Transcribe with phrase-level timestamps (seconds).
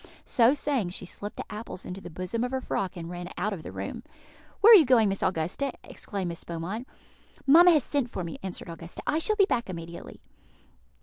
[0.25, 3.53] So saying, she slipped the apples into the bosom of her frock, and ran out
[3.53, 4.01] of the room.
[4.61, 6.87] "Where are you going, Miss Augusta?" exclaimed Miss Beaumont.
[7.45, 10.19] "Mamma has sent for me," answered Augusta; "I shall be back immediately."